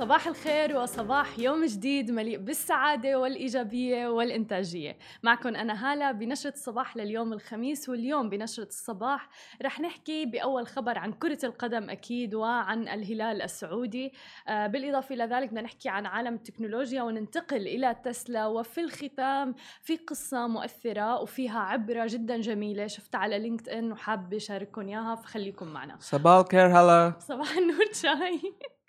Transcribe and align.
صباح 0.00 0.26
الخير 0.26 0.76
وصباح 0.76 1.38
يوم 1.38 1.64
جديد 1.64 2.10
مليء 2.10 2.38
بالسعادة 2.38 3.18
والإيجابية 3.18 4.08
والإنتاجية. 4.08 4.98
معكم 5.22 5.48
أنا 5.48 5.92
هالة 5.92 6.12
بنشرة 6.12 6.52
الصباح 6.52 6.96
لليوم 6.96 7.32
الخميس 7.32 7.88
واليوم 7.88 8.28
بنشرة 8.28 8.66
الصباح 8.66 9.28
رح 9.62 9.80
نحكي 9.80 10.26
بأول 10.26 10.66
خبر 10.66 10.98
عن 10.98 11.12
كرة 11.12 11.38
القدم 11.44 11.90
أكيد 11.90 12.34
وعن 12.34 12.88
الهلال 12.88 13.42
السعودي. 13.42 14.12
آه 14.48 14.66
بالإضافة 14.66 15.14
إلى 15.14 15.24
ذلك 15.24 15.48
بدنا 15.48 15.62
نحكي 15.62 15.88
عن 15.88 16.06
عالم 16.06 16.34
التكنولوجيا 16.34 17.02
وننتقل 17.02 17.66
إلى 17.68 17.96
تسلا. 18.04 18.46
وفي 18.46 18.80
الختام 18.80 19.54
في 19.82 19.96
قصة 19.96 20.46
مؤثرة 20.46 21.20
وفيها 21.20 21.60
عبرة 21.60 22.06
جدا 22.08 22.36
جميلة 22.36 22.86
شفتها 22.86 23.18
على 23.18 23.38
لينكد 23.38 23.68
إن 23.68 23.92
وحابة 23.92 24.36
أشارككم 24.36 24.88
إياها 24.88 25.14
فخليكم 25.14 25.66
معنا. 25.66 25.96
صباح 25.98 26.40
الخير 26.40 26.66
هلا. 26.66 27.12
صباح 27.18 27.56
النور 27.56 27.92
شاي. 27.92 28.40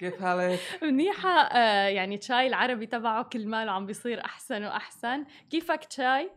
كيف 0.02 0.22
حالك؟ 0.22 0.60
منيحة 0.84 1.30
آه 1.30 1.88
يعني 1.88 2.18
تشاي 2.18 2.48
العربي 2.48 2.86
تبعه 2.86 3.23
كل 3.23 3.48
ماله 3.48 3.72
عم 3.72 3.86
بيصير 3.86 4.26
أحسن 4.26 4.64
وأحسن 4.64 5.26
كيفك 5.50 5.86
تشاي؟ 5.86 6.30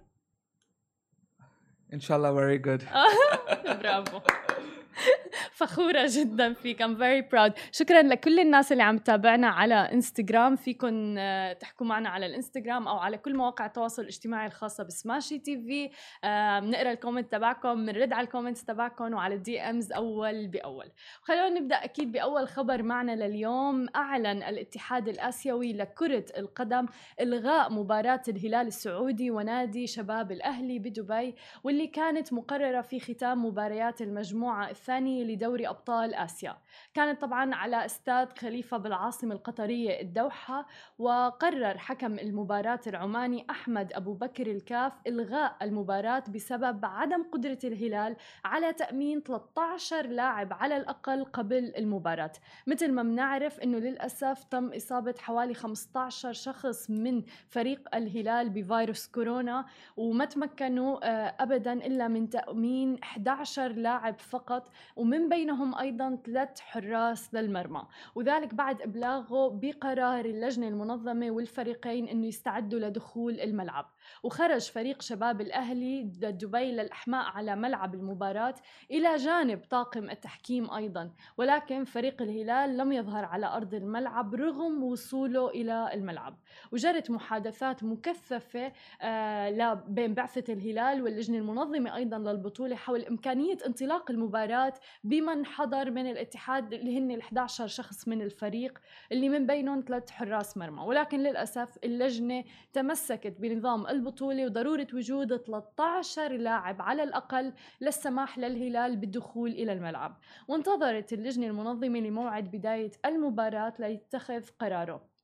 إن 1.95 2.01
شاء 2.01 2.17
الله 2.17 2.35
very 2.35 2.63
good 2.63 2.83
برافو 3.83 4.21
فخورة 5.59 6.07
جدا 6.09 6.53
فيك. 6.53 6.83
I'm 6.83 6.97
very 6.97 7.23
proud. 7.23 7.53
شكرا 7.73 8.03
لكل 8.03 8.41
الناس 8.41 8.73
اللي 8.73 8.83
عم 8.83 8.99
تتابعنا 8.99 9.47
على 9.49 9.75
انستغرام 9.75 10.57
فيكم 10.57 11.15
آه، 11.19 11.53
تحكوا 11.53 11.87
معنا 11.87 12.09
على 12.09 12.27
الانستغرام 12.27 12.89
أو 12.89 12.99
على 12.99 13.19
كل 13.19 13.37
مواقع 13.37 13.67
التواصل 13.67 14.03
الاجتماعي 14.03 14.47
الخاصة 14.47 14.85
ب 14.85 15.39
Smashi 15.39 15.57
TV. 15.57 15.91
آه، 16.25 16.61
بنقرأ 16.61 16.93
ال 16.93 16.98
comment 16.98 17.33
تبعكم 17.33 17.87
بنرد 17.87 18.13
على 18.13 18.25
ال 18.25 18.29
comments 18.29 18.65
تبعكم 18.65 19.15
وعلى 19.15 19.35
ال 19.35 19.61
DMs 19.61 19.93
أول 19.93 20.47
بأول. 20.47 20.91
خلونا 21.23 21.49
نبدأ 21.61 21.85
أكيد 21.85 22.13
بأول 22.13 22.49
خبر 22.49 22.83
معنا 22.83 23.13
لليوم. 23.27 23.87
أعلن 23.97 24.43
الاتحاد 24.43 25.09
الآسيوي 25.09 25.73
لكرة 25.73 26.25
القدم 26.39 26.87
إلغاء 27.21 27.73
مباراة 27.73 28.23
الهلال 28.29 28.67
السعودي 28.67 29.31
ونادي 29.31 29.87
شباب 29.87 30.33
الأهلي 30.33 30.79
بدبي 30.79 31.35
واللي 31.65 31.87
كانت 31.87 32.33
مقررة 32.33 32.81
في 32.81 33.01
ختام 33.01 33.45
مباريات 33.45 34.01
المجموعة 34.03 34.71
الثانية 34.85 35.25
لدوري 35.25 35.69
أبطال 35.69 36.15
آسيا. 36.15 36.57
كانت 36.95 37.21
طبعا 37.21 37.55
على 37.55 37.85
استاد 37.85 38.39
خليفة 38.39 38.77
بالعاصمة 38.77 39.35
القطرية 39.35 40.01
الدوحة 40.01 40.67
وقرر 40.99 41.79
حكم 41.79 42.19
المباراة 42.19 42.81
العماني 42.87 43.47
أحمد 43.51 43.93
أبو 43.93 44.15
بكر 44.15 44.47
الكاف 44.47 44.93
إلغاء 45.07 45.57
المباراة 45.63 46.25
بسبب 46.29 46.85
عدم 46.85 47.23
قدرة 47.33 47.59
الهلال 47.65 48.17
على 48.45 48.73
تأمين 48.73 49.21
13 49.21 50.07
لاعب 50.07 50.53
على 50.53 50.77
الأقل 50.77 51.25
قبل 51.25 51.73
المباراة. 51.77 52.33
مثل 52.67 52.93
ما 52.93 53.03
بنعرف 53.03 53.61
أنه 53.61 53.79
للأسف 53.79 54.45
تم 54.45 54.73
إصابة 54.73 55.15
حوالي 55.19 55.55
15 55.55 56.33
شخص 56.33 56.91
من 56.91 57.23
فريق 57.49 57.95
الهلال 57.95 58.51
بفيروس 58.51 59.07
كورونا 59.07 59.67
وما 59.97 60.25
تمكنوا 60.25 60.99
آه، 61.03 61.35
أبدا 61.41 61.73
إلا 61.73 62.09
من 62.09 62.31
تأمين 62.31 62.99
11 63.03 63.73
لاعب 63.73 64.19
فقط. 64.19 64.74
ومن 64.97 65.29
بينهم 65.29 65.75
أيضا 65.79 66.19
ثلاث 66.27 66.61
حراس 66.61 67.35
للمرمى 67.35 67.83
وذلك 68.15 68.55
بعد 68.55 68.83
إبلاغه 68.83 69.49
بقرار 69.49 70.25
اللجنة 70.25 70.69
المنظمة 70.69 71.31
والفريقين 71.31 72.09
أنه 72.09 72.27
يستعدوا 72.27 72.79
لدخول 72.79 73.41
الملعب. 73.41 73.87
وخرج 74.23 74.71
فريق 74.71 75.03
شباب 75.03 75.41
الأهلي 75.41 76.03
دبي 76.03 76.73
للأحماء 76.73 77.25
على 77.25 77.57
ملعب 77.57 77.95
المباراة 77.95 78.55
إلى 78.91 79.17
جانب 79.17 79.61
طاقم 79.71 80.11
التحكيم 80.11 80.71
أيضا 80.71 81.11
ولكن 81.37 81.85
فريق 81.85 82.23
الهلال 82.23 82.77
لم 82.77 82.93
يظهر 82.93 83.25
على 83.25 83.47
أرض 83.47 83.75
الملعب 83.75 84.35
رغم 84.35 84.83
وصوله 84.83 85.49
إلى 85.51 85.91
الملعب. 85.95 86.37
وجرت 86.73 87.11
محادثات 87.11 87.85
مكثفة 87.85 88.73
آه 89.03 89.75
بين 89.89 90.15
بعثة 90.15 90.53
الهلال 90.53 91.03
واللجنة 91.03 91.39
المنظمة 91.39 91.97
أيضا 91.97 92.19
للبطولة 92.19 92.77
حول 92.77 93.05
إمكانية 93.05 93.57
انطلاق 93.67 94.11
المباراة 94.11 94.64
بمن 95.05 95.47
حضر 95.47 95.91
من 95.91 96.11
الاتحاد 96.11 96.73
اللي 96.73 96.99
هن 96.99 97.11
ال 97.11 97.21
11 97.21 97.67
شخص 97.67 98.09
من 98.09 98.23
الفريق 98.23 98.79
اللي 99.13 99.29
من 99.29 99.47
بينهم 99.47 99.85
ثلاث 99.89 100.11
حراس 100.11 100.57
مرمى. 100.57 100.83
ولكن 100.83 101.21
للأسف 101.21 101.79
اللجنة 101.85 102.45
تمسكت 102.73 103.37
بنظام 103.41 103.87
البطولة 103.87 104.45
وضرورة 104.45 104.87
وجود 104.95 105.37
13 105.37 106.33
لاعب 106.33 106.83
على 106.83 107.03
الأقل 107.03 107.53
للسماح 107.81 108.39
للهلال 108.39 108.97
بالدخول 108.97 109.51
إلى 109.51 109.73
الملعب. 109.73 110.17
وانتظرت 110.49 111.13
اللجنة 111.13 111.47
المنظمة 111.47 112.01
لموعد 112.01 112.51
بداية 112.51 112.91
المباراة 113.07 113.73
ليتخذ 113.79 114.45
قراره. 114.59 115.15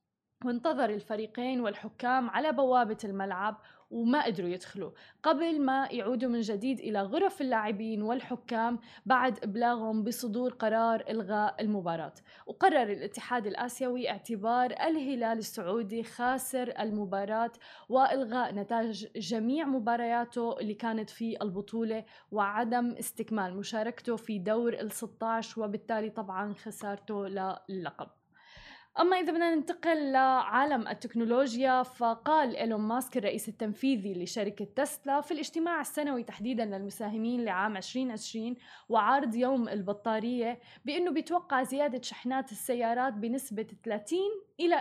وانتظر 0.45 0.89
الفريقين 0.89 1.61
والحكام 1.61 2.29
على 2.29 2.51
بوابة 2.51 2.97
الملعب 3.03 3.61
وما 3.91 4.25
قدروا 4.25 4.49
يدخلوا. 4.49 4.91
قبل 5.23 5.61
ما 5.61 5.87
يعودوا 5.91 6.29
من 6.29 6.41
جديد 6.41 6.79
إلى 6.79 7.01
غرف 7.01 7.41
اللاعبين 7.41 8.01
والحكام 8.01 8.79
بعد 9.05 9.43
إبلاغهم 9.43 10.03
بصدور 10.03 10.53
قرار 10.53 11.03
إلغاء 11.09 11.61
المباراة. 11.61 12.13
وقرر 12.47 12.83
الاتحاد 12.91 13.47
الآسيوي 13.47 14.09
اعتبار 14.09 14.71
الهلال 14.71 15.37
السعودي 15.37 16.03
خاسر 16.03 16.73
المباراة 16.79 17.51
وإلغاء 17.89 18.53
نتائج 18.53 19.07
جميع 19.15 19.65
مبارياته 19.65 20.59
اللي 20.59 20.73
كانت 20.73 21.09
في 21.09 21.41
البطولة 21.41 22.05
وعدم 22.31 22.91
استكمال 22.99 23.57
مشاركته 23.57 24.15
في 24.15 24.39
دور 24.39 24.73
ال 24.73 24.91
16 24.91 25.61
وبالتالي 25.61 26.09
طبعا 26.09 26.53
خسارته 26.53 27.27
للقب. 27.69 28.20
أما 28.99 29.19
إذا 29.19 29.31
بدنا 29.31 29.55
ننتقل 29.55 30.11
لعالم 30.11 30.87
التكنولوجيا 30.87 31.83
فقال 31.83 32.55
إيلون 32.55 32.81
ماسك 32.81 33.17
الرئيس 33.17 33.49
التنفيذي 33.49 34.23
لشركة 34.23 34.65
تسلا 34.75 35.21
في 35.21 35.31
الاجتماع 35.31 35.81
السنوي 35.81 36.23
تحديدا 36.23 36.65
للمساهمين 36.65 37.45
لعام 37.45 37.77
2020 37.77 38.55
وعرض 38.89 39.35
يوم 39.35 39.69
البطارية 39.69 40.59
بأنه 40.85 41.11
بيتوقع 41.11 41.63
زيادة 41.63 42.01
شحنات 42.01 42.51
السيارات 42.51 43.13
بنسبة 43.13 43.67
30 43.83 44.19
إلى 44.65 44.75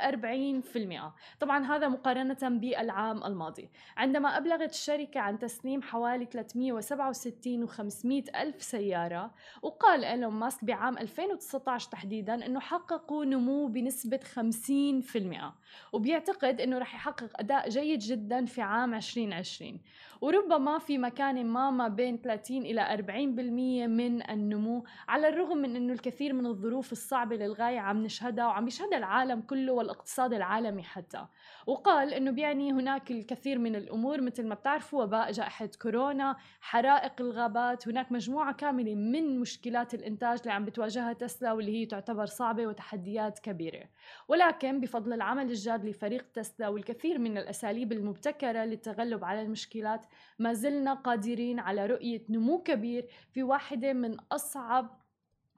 40% 0.63 1.41
طبعا 1.41 1.65
هذا 1.65 1.89
مقارنة 1.89 2.39
بالعام 2.43 3.25
الماضي. 3.25 3.69
عندما 3.97 4.37
أبلغت 4.37 4.71
الشركة 4.71 5.21
عن 5.21 5.39
تسليم 5.39 5.83
حوالي 5.83 6.25
367 6.25 7.69
و500 7.69 8.37
ألف 8.37 8.63
سيارة 8.63 9.31
وقال 9.63 10.05
إيلون 10.05 10.33
ماسك 10.33 10.65
بعام 10.65 10.99
2019 10.99 11.91
تحديدا 11.91 12.47
أنه 12.47 12.61
حققوا 12.61 13.25
نمو 13.25 13.67
بنسبة 13.67 14.21
50% 14.35 15.93
وبيعتقد 15.93 16.61
أنه 16.61 16.79
رح 16.79 16.95
يحقق 16.95 17.31
أداء 17.41 17.69
جيد 17.69 17.99
جدا 17.99 18.45
في 18.45 18.63
عام 18.63 18.95
2020 18.95 19.81
وربما 20.21 20.79
في 20.79 20.99
مكان 20.99 21.47
ما 21.47 21.71
ما 21.71 21.89
بين 21.89 22.17
30 22.17 22.57
إلى 22.57 23.05
40% 23.07 23.89
من 23.89 24.31
النمو 24.31 24.85
على 25.09 25.29
الرغم 25.29 25.59
من 25.59 25.77
أنه 25.77 25.93
الكثير 25.93 26.33
من 26.33 26.47
الظروف 26.47 26.93
الصعبة 26.93 27.37
للغاية 27.37 27.79
عم 27.79 28.03
نشهدها 28.03 28.47
وعم 28.47 28.67
يشهدها 28.67 28.99
العالم 28.99 29.41
كله 29.41 29.70
والاقتصاد 29.71 30.33
العالمي 30.33 30.83
حتى. 30.83 31.27
وقال 31.67 32.15
أنه 32.15 32.31
بيعني 32.31 32.73
هناك 32.73 33.11
الكثير 33.11 33.59
من 33.59 33.77
الأمور 33.77 34.21
مثل 34.21 34.47
ما 34.47 34.55
بتعرفوا 34.55 35.03
وباء 35.03 35.33
جائحة 35.33 35.69
كورونا 35.83 36.37
حرائق 36.61 37.13
الغابات 37.21 37.89
هناك 37.89 38.13
مجموعة 38.13 38.55
كاملة 38.55 38.95
من 38.95 39.41
مشكلات 39.41 39.95
الإنتاج 39.95 40.39
اللي 40.41 40.53
عم 40.53 40.65
بتواجهها 40.65 41.13
تسلا 41.13 41.53
واللي 41.53 41.81
هي 41.81 41.87
تعتبر 41.87 42.27
صعبة 42.27 42.67
وتحديات 42.67 43.39
كبيرة. 43.39 43.85
ولكن 44.29 44.81
بفضل 44.81 45.13
العمل 45.13 45.51
الجاد 45.51 45.85
لفريق 45.85 46.27
تسلا 46.33 46.69
والكثير 46.69 47.19
من 47.19 47.39
الأساليب 47.39 47.93
المبتكرة 47.93 48.65
للتغلب 48.65 49.25
على 49.25 49.43
المشكلات 49.43 50.07
ما 50.39 50.53
زلنا 50.53 50.95
قادرين 50.95 51.59
على 51.59 51.87
رؤية 51.87 52.23
نمو 52.29 52.63
كبير 52.63 53.07
في 53.33 53.43
واحدة 53.43 53.93
من 53.93 54.17
أصعب 54.33 55.01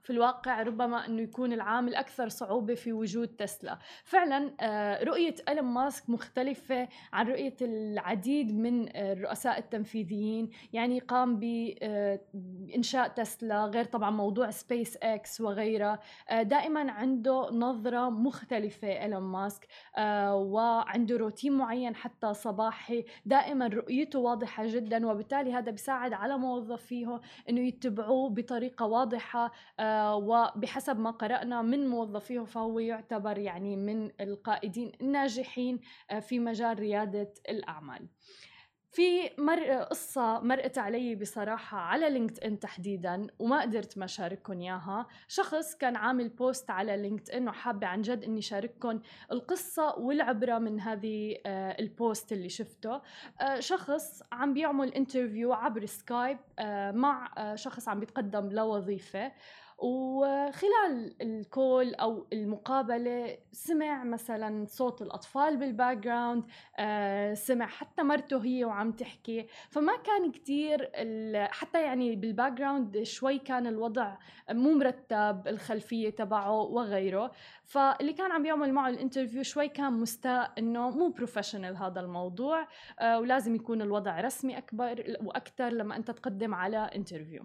في 0.03 0.11
الواقع 0.11 0.63
ربما 0.63 1.07
إنه 1.07 1.23
يكون 1.23 1.53
العام 1.53 1.89
الاكثر 1.89 2.29
صعوبة 2.29 2.75
في 2.75 2.93
وجود 2.93 3.29
تسلا. 3.29 3.79
فعلا 4.05 4.53
آه، 4.61 5.05
رؤية 5.05 5.35
إيلون 5.49 5.65
ماسك 5.65 6.11
مختلفة 6.11 6.89
عن 7.13 7.29
رؤية 7.29 7.57
العديد 7.63 8.57
من 8.57 8.97
الرؤساء 8.97 9.59
التنفيذيين. 9.59 10.51
يعني 10.73 10.99
قام 10.99 11.39
بانشاء 11.39 13.09
تسلا 13.09 13.65
غير 13.65 13.85
طبعا 13.85 14.11
موضوع 14.11 14.51
سبيس 14.51 14.99
إكس 15.03 15.41
وغيرها 15.41 15.99
آه، 16.29 16.43
دائما 16.43 16.93
عنده 16.93 17.51
نظرة 17.51 18.11
مختلفة 18.11 18.89
إيلون 18.89 19.23
ماسك 19.23 19.67
آه، 19.97 20.37
وعنده 20.37 21.17
روتين 21.17 21.53
معين 21.53 21.95
حتى 21.95 22.35
صباحي. 22.35 23.05
دائما 23.27 23.67
رؤيته 23.67 24.19
واضحة 24.19 24.67
جدا 24.67 25.07
وبالتالي 25.07 25.53
هذا 25.53 25.71
بيساعد 25.71 26.13
على 26.13 26.39
موظفيه 26.39 27.21
إنه 27.49 27.61
يتبعوه 27.61 28.31
بطريقة 28.31 28.87
واضحة. 28.87 29.53
وبحسب 30.15 30.99
ما 30.99 31.11
قرأنا 31.11 31.63
من 31.63 31.89
موظفيه 31.89 32.41
فهو 32.41 32.79
يعتبر 32.79 33.39
يعني 33.39 33.77
من 33.77 34.11
القائدين 34.21 34.93
الناجحين 35.01 35.81
آه، 36.11 36.21
في 36.21 36.39
مجال 36.39 36.79
ريادة 36.79 37.35
الأعمال. 37.49 38.09
في 38.93 39.31
مر 39.39 39.73
قصة 39.73 40.41
مرقت 40.41 40.79
علي 40.79 41.15
بصراحة 41.15 41.79
على 41.79 42.11
لينكد 42.11 42.45
ان 42.45 42.59
تحديدا 42.59 43.27
وما 43.39 43.61
قدرت 43.61 43.99
ما 43.99 44.07
شارككم 44.07 44.61
إياها، 44.61 45.07
شخص 45.29 45.75
كان 45.75 45.97
عامل 45.97 46.29
post 46.29 46.71
على 46.71 46.97
لينكد 46.97 47.31
ان 47.31 47.49
وحابة 47.49 47.87
عن 47.87 48.03
جد 48.03 48.25
إني 48.25 48.41
شارككم 48.43 49.01
القصة 49.33 49.99
والعبرة 49.99 50.59
من 50.59 50.81
هذه 50.81 51.37
آه، 51.47 51.77
ال 51.81 51.91
post 51.91 52.33
اللي 52.33 52.49
شفته، 52.49 53.01
آه، 53.41 53.61
شخص 53.61 54.23
عم 54.33 54.55
بيعمل 54.55 54.95
interview 54.95 55.53
عبر 55.53 55.87
سكايب 55.87 56.39
مع 56.95 57.35
شخص 57.55 57.89
عم 57.89 58.01
بيتقدم 58.01 58.51
لوظيفة. 58.51 59.33
وخلال 59.83 61.15
ال 61.23 61.37
call 61.37 61.95
أو 61.95 62.27
المقابلة 62.33 63.39
سمع 63.53 64.05
مثلا 64.05 64.67
صوت 64.67 65.03
الأطفال 65.03 65.57
بال 65.57 65.97
background 65.97 66.45
آه 66.79 67.35
سمع 67.35 67.67
حتى 67.67 68.03
مرته 68.03 68.45
هي 68.45 68.65
وعم 68.65 68.93
تحكي. 68.93 69.47
فما 69.71 69.97
كان 69.97 70.33
كتير 70.33 70.91
حتى 71.51 71.83
يعني 71.83 72.17
بال 72.17 72.53
background 72.53 73.03
شوي 73.03 73.39
كان 73.39 73.67
الوضع 73.67 74.17
مو 74.51 74.73
مرتب 74.73 75.43
الخلفية 75.47 76.11
تبعه 76.11 76.61
وغيره. 76.61 77.33
فاللي 77.65 78.13
كان 78.13 78.33
عم 78.33 78.47
يعمل 78.47 78.73
معه 78.73 78.89
ال 78.89 78.94
interview 78.94 79.43
شوي 79.43 79.69
كان 79.69 79.93
مستاء 79.93 80.53
إنه 80.59 80.91
مو 80.91 81.09
professional 81.09 81.77
هذا 81.77 82.01
الموضوع 82.01 82.69
آه 83.01 83.21
ولازم 83.21 83.55
يكون 83.55 83.83
الوضع 83.83 84.21
رسمي 84.21 84.59
أكبر 84.59 85.17
وأكثر 85.23 85.69
لما 85.69 85.97
أنت 85.97 86.11
تقدم 86.11 86.55
على 86.55 86.79
انترفيو 86.79 87.45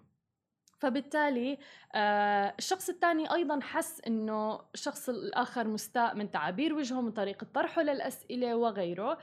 فبالتالي 0.80 1.58
آه 1.96 2.54
الشخص 2.60 2.90
الثاني 2.90 3.34
أيضا 3.34 3.60
حس 3.62 4.02
إنه 4.08 4.60
الشخص 4.74 5.10
الآخر 5.10 5.68
مستاء 5.68 6.16
من 6.16 6.32
تعابير 6.32 6.74
وجهه 6.74 7.02
من 7.02 7.12
طريقة 7.12 7.48
طرحه 7.54 7.82
للأسئلة 7.82 8.56
وغيره 8.56 9.18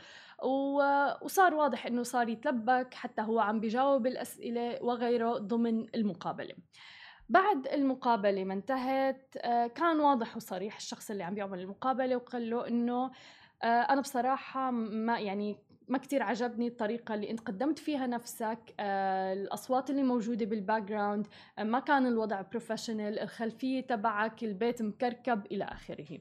وصار 1.23 1.55
واضح 1.55 1.87
إنه 1.87 2.03
صار 2.03 2.29
يتلبك 2.29 2.95
حتى 2.95 3.23
هو 3.23 3.41
عم 3.41 3.61
بيجاوب 3.61 4.07
الأسئلة 4.07 4.79
وغيره 4.83 5.39
ضمن 5.39 5.87
المقابلة. 5.95 6.55
بعد 7.29 7.67
المقابلة 7.67 8.45
ما 8.45 8.55
انتهت 8.55 9.37
آه 9.37 9.67
كان 9.67 10.01
واضح 10.01 10.37
وصريح 10.37 10.77
الشخص 10.77 11.11
اللي 11.11 11.23
عم 11.25 11.35
بيعمل 11.35 11.61
المقابلة 11.61 12.17
وقال 12.17 12.51
له 12.51 12.69
إنه 12.69 13.11
آه 13.63 13.67
أنا 13.67 14.01
بصراحة 14.01 14.71
ما 14.71 15.21
يعني 15.21 15.57
ما 15.89 15.99
كتير 15.99 16.23
عجبني 16.23 16.67
الطريقة 16.67 17.15
اللي 17.15 17.31
انت 17.31 17.41
قدمت 17.41 17.79
فيها 17.79 18.07
نفسك 18.07 18.59
آه، 18.81 19.33
الأصوات 19.33 19.91
اللي 19.91 20.03
موجودة 20.03 20.47
بال 20.47 20.83
background 20.83 21.27
آه، 21.59 21.65
ما 21.65 21.79
كان 21.81 22.07
الوضع 22.07 22.41
professional 22.41 23.19
الخلفية 23.19 23.81
تبعك 23.81 24.45
البيت 24.45 24.83
مكركب 24.83 25.47
إلى 25.47 25.65
آخره. 25.65 26.19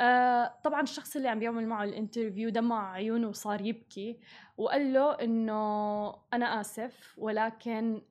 آه، 0.00 0.54
طبعا 0.64 0.82
الشخص 0.82 1.16
اللي 1.16 1.28
عم 1.28 1.38
بيعمل 1.38 1.66
معه 1.66 1.84
ال 1.84 1.90
interview 1.90 2.48
دمع 2.48 2.92
عيونه 2.92 3.28
وصار 3.28 3.60
يبكي. 3.60 4.18
وقال 4.60 4.92
له 4.92 5.12
إنه 5.12 6.08
أنا 6.32 6.60
آسف 6.60 7.14
ولكن 7.18 8.02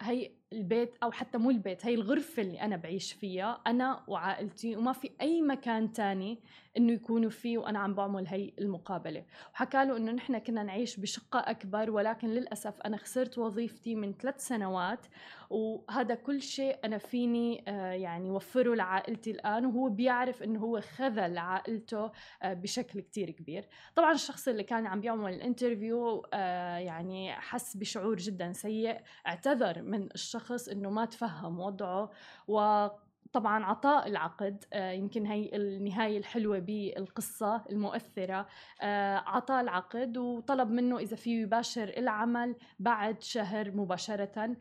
هي 0.00 0.30
البيت 0.52 0.94
أو 1.02 1.10
حتى 1.10 1.38
مو 1.38 1.50
البيت 1.50 1.86
هي 1.86 1.94
الغرفة 1.94 2.42
اللي 2.42 2.60
أنا 2.60 2.76
بعيش 2.76 3.12
فيها 3.12 3.60
أنا 3.66 4.04
وعائلتي 4.08 4.76
وما 4.76 4.92
في 4.92 5.10
أي 5.20 5.42
مكان 5.42 5.92
تاني 5.92 6.38
إنه 6.76 6.92
يكونوا 6.92 7.30
فيه 7.30 7.58
وأنا 7.58 7.78
عم 7.78 7.94
بعمل 7.94 8.26
هي 8.26 8.52
المقابلة. 8.58 9.24
وحكى 9.54 9.84
له 9.84 9.96
إنه 9.96 10.12
نحن 10.12 10.38
كنا 10.38 10.62
نعيش 10.62 10.96
بشقة 10.96 11.38
أكبر 11.38 11.90
ولكن 11.90 12.28
للأسف 12.28 12.80
أنا 12.80 12.96
خسرت 12.96 13.38
وظيفتي 13.38 13.94
من 13.94 14.12
ثلاث 14.12 14.46
سنوات 14.46 15.06
وهذا 15.50 16.14
كل 16.14 16.42
شيء 16.42 16.78
أنا 16.84 16.98
فيني 16.98 17.64
آه، 17.68 17.92
يعني 17.92 18.30
وفره 18.30 18.74
لعائلتي 18.74 19.30
الآن 19.30 19.66
وهو 19.66 19.88
بيعرف 19.88 20.42
إنه 20.42 20.60
هو 20.60 20.80
خذل 20.80 21.38
عائلته 21.38 22.10
آه، 22.42 22.54
بشكل 22.54 23.00
كتير 23.00 23.30
كبير. 23.30 23.64
طبعا 23.94 24.12
الشخص 24.12 24.48
اللي 24.48 24.62
كان 24.62 24.86
عم 24.86 25.00
بيعمل 25.00 25.34
الانترفيو 25.34 25.97
آه، 26.34 26.76
يعني 26.76 27.32
حس 27.32 27.76
بشعور 27.76 28.16
جدا 28.16 28.52
سيء 28.52 29.00
اعتذر 29.26 29.82
من 29.82 30.08
الشخص 30.14 30.68
إنه 30.68 30.90
ما 30.90 31.04
تفهم 31.04 31.60
وضعه 31.60 32.10
و 32.48 32.88
طبعا 33.32 33.64
عطاء 33.64 34.08
العقد 34.08 34.64
آه، 34.72 34.90
يمكن 34.90 35.26
هي 35.26 35.50
النهاية 35.56 36.18
الحلوة 36.18 36.58
بالقصة 36.58 37.64
المؤثرة 37.70 38.46
آه، 38.80 39.16
عطاء 39.16 39.60
العقد 39.60 40.16
وطلب 40.16 40.70
منه 40.70 40.98
إذا 40.98 41.16
فيه 41.16 41.42
يباشر 41.42 41.88
العمل 41.96 42.56
بعد 42.78 43.22
شهر 43.22 43.70
مباشرة. 43.70 44.56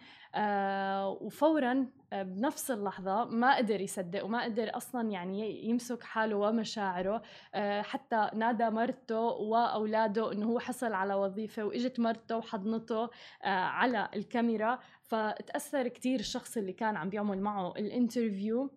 وفورا 1.21 1.87
بنفس 2.11 2.71
اللحظة 2.71 3.25
ما 3.25 3.57
قدر 3.57 3.81
يصدق 3.81 4.25
وما 4.25 4.43
قدر 4.43 4.77
أصلا 4.77 5.09
يعني 5.11 5.69
يمسك 5.69 6.03
حاله 6.03 6.35
ومشاعره 6.35 7.21
حتى 7.81 8.29
نادى 8.33 8.69
مرته 8.69 9.19
وأولاده 9.21 10.31
إنه 10.31 10.45
هو 10.45 10.59
حصل 10.59 10.93
على 10.93 11.13
وظيفة 11.13 11.63
وإجت 11.63 11.99
مرته 11.99 12.37
وحضنته 12.37 13.09
على 13.43 14.09
الكاميرا. 14.15 14.79
فتأثر 15.01 15.87
كتير 15.87 16.19
الشخص 16.19 16.57
اللي 16.57 16.73
كان 16.73 16.95
عم 16.95 17.09
بيعمل 17.09 17.41
معه 17.41 17.71
ال 17.77 17.87
interview 17.87 18.71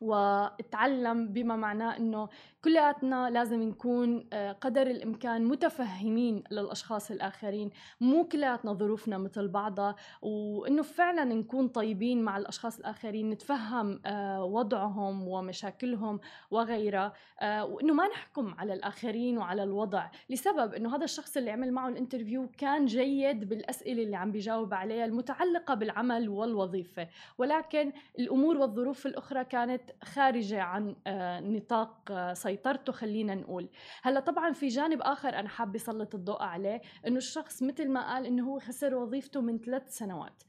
واتعلم 0.00 1.32
بما 1.32 1.56
معناه 1.56 1.96
إنه 1.96 2.28
كلياتنا 2.68 3.30
لازم 3.30 3.62
نكون 3.62 4.26
آه، 4.32 4.52
قدر 4.52 4.82
الإمكان 4.82 5.44
متفهمين 5.44 6.44
للأشخاص 6.50 7.10
الآخرين. 7.10 7.70
مو 8.00 8.24
كلياتنا 8.24 8.72
ظروفنا 8.72 9.18
مثل 9.18 9.48
بعضها 9.48 9.94
وإنه 10.22 10.82
فعلا 10.82 11.24
نكون 11.24 11.68
طيبين 11.68 12.22
مع 12.22 12.36
الأشخاص 12.36 12.78
الآخرين 12.78 13.30
نتفهم 13.30 14.00
آه، 14.06 14.44
وضعهم 14.44 15.28
ومشاكلهم 15.28 16.20
وغيرها 16.50 17.12
آه، 17.40 17.64
وإنه 17.64 17.94
ما 17.94 18.08
نحكم 18.08 18.54
على 18.58 18.74
الآخرين 18.74 19.38
وعلى 19.38 19.62
الوضع. 19.62 20.10
لسبب 20.30 20.74
إنه 20.74 20.96
هذا 20.96 21.04
الشخص 21.04 21.36
اللي 21.36 21.50
عمل 21.50 21.72
معه 21.72 21.88
ال 21.88 21.94
interview 21.94 22.48
كان 22.58 22.86
جيد 22.86 23.48
بالأسئلة 23.48 24.02
اللي 24.02 24.16
عم 24.16 24.32
بيجاوب 24.32 24.74
عليها 24.74 25.04
المتعلقة 25.04 25.74
بالعمل 25.74 26.28
والوظيفة. 26.28 27.08
ولكن 27.38 27.92
الأمور 28.18 28.56
والظروف 28.56 29.06
الأخرى 29.06 29.44
كانت 29.44 29.82
خارجة 30.04 30.62
عن 30.62 30.96
نطاق 31.42 32.12
سيطرته 32.58 32.92
خلينا 32.92 33.34
نقول. 33.34 33.68
هلأ 34.02 34.20
طبعا 34.20 34.52
في 34.52 34.68
جانب 34.68 35.00
آخر 35.02 35.28
أنا 35.28 35.48
حابة 35.48 35.76
أسلط 35.76 36.14
الضوء 36.14 36.42
عليه 36.42 36.80
إنه 37.06 37.16
الشخص 37.16 37.62
مثل 37.62 37.88
ما 37.88 38.12
قال 38.14 38.26
إنه 38.26 38.48
هو 38.48 38.58
خسر 38.58 38.94
وظيفته 38.94 39.40
من 39.40 39.58
ثلاث 39.58 39.88
سنوات. 39.88 40.42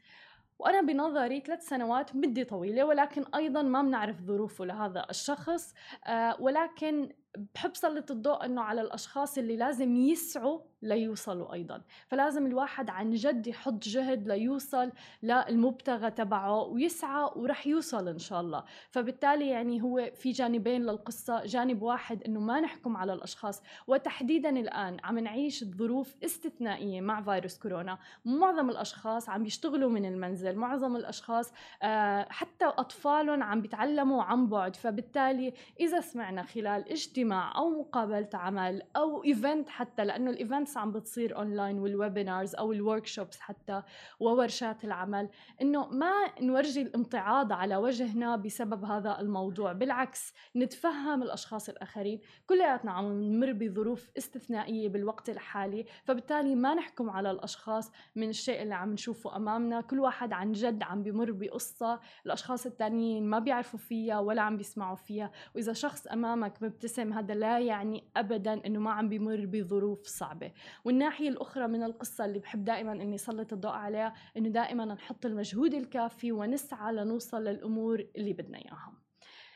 وأنا 0.60 0.82
بنظري 0.82 1.40
ثلاث 1.42 1.68
سنوات 1.68 2.16
مدة 2.16 2.44
طويلة 2.44 2.86
ولكن 2.86 3.26
أيضا 3.36 3.62
ما 3.62 3.82
بنعرف 3.82 4.22
ظروفه 4.22 4.66
لهذا 4.66 5.06
الشخص 5.10 5.74
آه 6.08 6.42
ولكن 6.42 7.10
بحب 7.38 7.76
سلط 7.76 8.12
الضوء 8.12 8.46
إنه 8.46 8.62
على 8.62 8.82
الأشخاص 8.82 9.38
اللي 9.38 9.58
لازم 9.58 9.96
يسعوا 9.96 10.60
ليوصلوا 10.82 11.54
أيضا. 11.54 11.82
فلازم 12.08 12.46
الواحد 12.46 12.90
عن 12.90 13.12
جد 13.12 13.48
يحط 13.48 13.84
جهد 13.84 14.28
ليوصل 14.28 14.92
للمبتغى 15.24 16.12
تبعه 16.12 16.62
ويسعى 16.62 17.30
ورح 17.36 17.68
يوصل 17.68 18.08
إن 18.08 18.18
شاء 18.18 18.42
الله. 18.42 18.64
فبالتالي 18.90 19.50
يعني 19.50 19.82
هو 19.82 20.12
في 20.16 20.32
جانبين 20.32 20.82
للقصة. 20.82 21.46
جانب 21.46 21.82
واحد 21.82 22.24
إنه 22.24 22.40
ما 22.40 22.60
نحكم 22.60 22.98
على 22.98 23.14
الأشخاص. 23.14 23.62
وتحديدا 23.88 24.50
الآن 24.50 24.98
عم 25.04 25.20
نعيش 25.20 25.64
ظروف 25.64 26.16
استثنائية 26.24 27.02
مع 27.02 27.22
فيروس 27.22 27.60
كورونا. 27.60 27.98
معظم 28.26 28.70
الأشخاص 28.70 29.30
عم 29.30 29.44
بيشتغلوا 29.44 29.90
من 29.90 30.06
المنزل. 30.06 30.56
معظم 30.56 30.96
الأشخاص 30.96 31.54
آه، 31.84 32.28
حتى 32.30 32.66
أطفالهم 32.66 33.44
عم 33.44 33.62
بيتعلموا 33.62 34.24
عن 34.24 34.48
بعد. 34.48 34.76
فبالتالي 34.76 35.54
إذا 35.80 36.02
سمعنا 36.02 36.44
خلال 36.44 36.92
إجتماع 36.92 37.19
أو 37.32 37.70
مقابلة 37.70 38.30
عمل 38.34 38.82
أو 38.96 39.24
event 39.24 39.70
حتى 39.70 40.06
لأنه 40.06 40.30
ال 40.30 40.33
event 40.33 40.50
ال 40.50 40.54
events 40.54 40.78
عم 40.78 40.92
بتصير 40.92 41.38
online 41.38 41.80
وال 41.80 41.95
webinars 41.95 42.56
أو 42.56 42.72
ال 42.72 43.06
workshops 43.06 43.40
حتى 43.40 43.84
وورشات 44.20 44.84
العمل 44.84 45.30
إنه 45.62 45.88
ما 45.88 46.12
نورجي 46.42 46.82
الامتعاض 46.82 47.52
على 47.52 47.76
وجهنا 47.76 48.36
بسبب 48.36 48.86
هذا 48.86 49.20
الموضوع. 49.20 49.74
بالعكس 49.74 50.34
نتفهم 50.56 51.24
الأشخاص 51.24 51.70
الآخرين. 51.70 52.22
كلياتنا 52.48 52.92
عم 52.92 53.22
نمر 53.22 53.52
بظروف 53.52 54.10
استثنائية 54.18 54.90
بالوقت 54.90 55.30
الحالي 55.30 55.86
فبالتالي 56.04 56.56
ما 56.56 56.74
نحكم 56.74 57.10
على 57.10 57.32
الأشخاص 57.32 57.92
من 58.16 58.30
الشيء 58.30 58.62
اللي 58.62 58.76
عم 58.76 58.94
نشوفه 58.94 59.36
أمامنا. 59.36 59.82
كل 59.82 60.00
واحد 60.00 60.34
عن 60.34 60.52
جد 60.52 60.84
عم 60.84 61.04
بمر 61.04 61.32
بقصة 61.32 62.00
الأشخاص 62.26 62.66
التانيين 62.66 63.30
ما 63.30 63.40
بيعرفوا 63.40 63.80
فيها 63.80 64.20
ولا 64.20 64.42
عم 64.42 64.58
بيسمعوا 64.58 64.96
فيها. 64.96 65.32
وإذا 65.56 65.74
شخص 65.74 66.08
أمامك 66.08 66.64
مبتسم 66.64 67.09
هذا 67.14 67.34
لا 67.34 67.60
يعني 67.60 68.04
ابدا 68.18 68.66
إنه 68.66 68.80
ما 68.80 68.92
عم 68.92 69.10
بمر 69.10 69.46
بظروف 69.46 70.08
صعبة. 70.08 70.52
والناحية 70.86 71.30
الأخرى 71.30 71.68
من 71.68 71.84
القصة 71.84 72.26
اللي 72.26 72.40
بحب 72.40 72.64
دائما 72.64 72.92
أني 72.92 73.18
أسلط 73.18 73.54
الضوء 73.54 73.72
عليها 73.72 74.14
أنه 74.38 74.50
دائما 74.50 74.86
نحط 74.86 75.26
المجهود 75.26 75.74
الكافي 75.74 76.32
ونسعى 76.32 76.94
لنوصل 76.94 77.44
للأمور 77.44 78.06
اللي 78.16 78.34
بدنا 78.34 78.58
إياها 78.58 78.94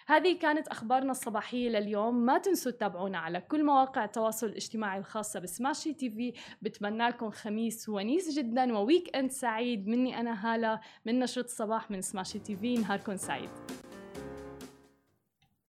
هذه 0.08 0.38
كانت 0.38 0.68
أخبارنا 0.68 1.12
الصباحية 1.12 1.70
لليوم. 1.70 2.16
ما 2.16 2.38
تنسوا 2.38 2.72
تتابعونا 2.72 3.18
على 3.18 3.42
كل 3.42 3.66
مواقع 3.66 4.04
التواصل 4.04 4.48
الاجتماعي 4.48 5.00
الخاصة 5.00 5.40
بسماشي 5.40 5.94
تي 5.94 6.10
في. 6.10 6.34
بتمنى 6.62 7.08
لكم 7.08 7.30
خميس 7.30 7.90
ونيس 7.90 8.36
جدا 8.40 8.78
و 8.78 9.16
weekend 9.16 9.32
سعيد. 9.32 9.88
مني 9.88 10.20
أنا 10.20 10.54
هالة 10.54 10.80
من 11.06 11.20
نشرة 11.20 11.46
الصباح 11.46 11.92
من 11.92 12.02
سماشي 12.02 12.40
تي 12.40 12.56
في. 12.56 12.76
نهاركم 12.76 13.16
سعيد. 13.16 13.50